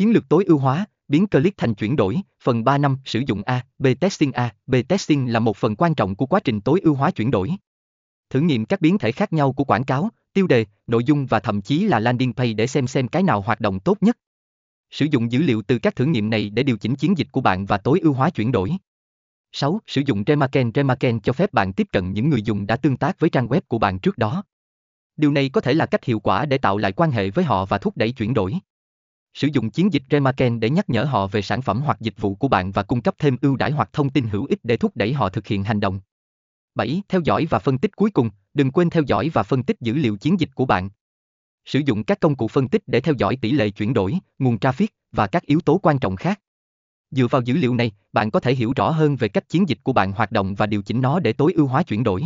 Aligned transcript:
Chiến 0.00 0.12
lược 0.12 0.28
tối 0.28 0.44
ưu 0.44 0.58
hóa, 0.58 0.86
biến 1.08 1.26
click 1.26 1.56
thành 1.56 1.74
chuyển 1.74 1.96
đổi, 1.96 2.20
phần 2.42 2.64
3 2.64 2.78
năm 2.78 2.98
sử 3.04 3.22
dụng 3.26 3.42
A, 3.42 3.64
B 3.78 3.86
testing 4.00 4.32
A, 4.32 4.54
B 4.66 4.74
testing 4.88 5.32
là 5.32 5.40
một 5.40 5.56
phần 5.56 5.76
quan 5.76 5.94
trọng 5.94 6.14
của 6.14 6.26
quá 6.26 6.40
trình 6.40 6.60
tối 6.60 6.80
ưu 6.82 6.94
hóa 6.94 7.10
chuyển 7.10 7.30
đổi. 7.30 7.50
Thử 8.30 8.40
nghiệm 8.40 8.64
các 8.64 8.80
biến 8.80 8.98
thể 8.98 9.12
khác 9.12 9.32
nhau 9.32 9.52
của 9.52 9.64
quảng 9.64 9.84
cáo, 9.84 10.08
tiêu 10.32 10.46
đề, 10.46 10.66
nội 10.86 11.04
dung 11.04 11.26
và 11.26 11.40
thậm 11.40 11.62
chí 11.62 11.84
là 11.84 12.00
landing 12.00 12.32
page 12.32 12.52
để 12.52 12.66
xem 12.66 12.86
xem 12.86 13.08
cái 13.08 13.22
nào 13.22 13.40
hoạt 13.40 13.60
động 13.60 13.80
tốt 13.80 13.96
nhất. 14.00 14.18
Sử 14.90 15.06
dụng 15.10 15.32
dữ 15.32 15.42
liệu 15.42 15.62
từ 15.62 15.78
các 15.78 15.96
thử 15.96 16.04
nghiệm 16.04 16.30
này 16.30 16.50
để 16.50 16.62
điều 16.62 16.76
chỉnh 16.76 16.96
chiến 16.96 17.18
dịch 17.18 17.28
của 17.32 17.40
bạn 17.40 17.66
và 17.66 17.78
tối 17.78 18.00
ưu 18.02 18.12
hóa 18.12 18.30
chuyển 18.30 18.52
đổi. 18.52 18.72
6. 19.52 19.80
Sử 19.86 20.02
dụng 20.06 20.24
Remarken 20.26 20.70
Remarken 20.74 21.20
cho 21.20 21.32
phép 21.32 21.52
bạn 21.52 21.72
tiếp 21.72 21.86
cận 21.92 22.12
những 22.12 22.30
người 22.30 22.42
dùng 22.42 22.66
đã 22.66 22.76
tương 22.76 22.96
tác 22.96 23.20
với 23.20 23.30
trang 23.30 23.48
web 23.48 23.60
của 23.68 23.78
bạn 23.78 23.98
trước 23.98 24.18
đó. 24.18 24.42
Điều 25.16 25.32
này 25.32 25.48
có 25.48 25.60
thể 25.60 25.74
là 25.74 25.86
cách 25.86 26.04
hiệu 26.04 26.20
quả 26.20 26.46
để 26.46 26.58
tạo 26.58 26.78
lại 26.78 26.92
quan 26.92 27.10
hệ 27.10 27.30
với 27.30 27.44
họ 27.44 27.66
và 27.66 27.78
thúc 27.78 27.96
đẩy 27.96 28.12
chuyển 28.12 28.34
đổi. 28.34 28.60
Sử 29.34 29.48
dụng 29.52 29.70
chiến 29.70 29.92
dịch 29.92 30.02
Remarken 30.10 30.60
để 30.60 30.70
nhắc 30.70 30.90
nhở 30.90 31.04
họ 31.04 31.26
về 31.26 31.42
sản 31.42 31.62
phẩm 31.62 31.82
hoặc 31.82 32.00
dịch 32.00 32.14
vụ 32.20 32.34
của 32.34 32.48
bạn 32.48 32.72
và 32.72 32.82
cung 32.82 33.02
cấp 33.02 33.14
thêm 33.18 33.36
ưu 33.42 33.56
đãi 33.56 33.70
hoặc 33.70 33.90
thông 33.92 34.10
tin 34.10 34.28
hữu 34.28 34.44
ích 34.44 34.58
để 34.62 34.76
thúc 34.76 34.92
đẩy 34.94 35.12
họ 35.12 35.28
thực 35.28 35.46
hiện 35.46 35.64
hành 35.64 35.80
động. 35.80 36.00
7. 36.74 37.02
Theo 37.08 37.20
dõi 37.24 37.46
và 37.50 37.58
phân 37.58 37.78
tích 37.78 37.96
cuối 37.96 38.10
cùng, 38.10 38.30
đừng 38.54 38.70
quên 38.70 38.90
theo 38.90 39.02
dõi 39.06 39.30
và 39.32 39.42
phân 39.42 39.62
tích 39.62 39.80
dữ 39.80 39.94
liệu 39.94 40.16
chiến 40.16 40.40
dịch 40.40 40.50
của 40.54 40.64
bạn. 40.64 40.90
Sử 41.64 41.80
dụng 41.86 42.04
các 42.04 42.20
công 42.20 42.36
cụ 42.36 42.48
phân 42.48 42.68
tích 42.68 42.82
để 42.86 43.00
theo 43.00 43.14
dõi 43.18 43.36
tỷ 43.36 43.52
lệ 43.52 43.70
chuyển 43.70 43.94
đổi, 43.94 44.18
nguồn 44.38 44.56
traffic 44.56 44.86
và 45.12 45.26
các 45.26 45.46
yếu 45.46 45.60
tố 45.60 45.78
quan 45.82 45.98
trọng 45.98 46.16
khác. 46.16 46.40
Dựa 47.10 47.26
vào 47.26 47.42
dữ 47.42 47.54
liệu 47.54 47.74
này, 47.74 47.92
bạn 48.12 48.30
có 48.30 48.40
thể 48.40 48.54
hiểu 48.54 48.72
rõ 48.76 48.90
hơn 48.90 49.16
về 49.16 49.28
cách 49.28 49.48
chiến 49.48 49.68
dịch 49.68 49.78
của 49.82 49.92
bạn 49.92 50.12
hoạt 50.12 50.32
động 50.32 50.54
và 50.54 50.66
điều 50.66 50.82
chỉnh 50.82 51.00
nó 51.00 51.20
để 51.20 51.32
tối 51.32 51.52
ưu 51.52 51.66
hóa 51.66 51.82
chuyển 51.82 52.04
đổi. 52.04 52.24